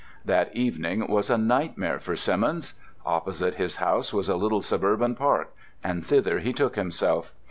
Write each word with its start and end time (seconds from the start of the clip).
That 0.25 0.55
evening 0.55 1.05
was 1.11 1.29
a 1.29 1.37
nightmare 1.37 1.99
for 1.99 2.15
Simmons. 2.15 2.73
Opposite 3.05 3.53
his 3.53 3.75
house 3.75 4.11
was 4.11 4.29
a 4.29 4.35
little 4.35 4.63
suburban 4.63 5.13
park, 5.13 5.53
and 5.83 6.03
thither 6.03 6.39
he 6.39 6.53
took 6.53 6.75
himself. 6.75 7.35